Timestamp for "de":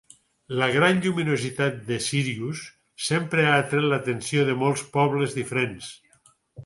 1.91-1.99, 4.49-4.57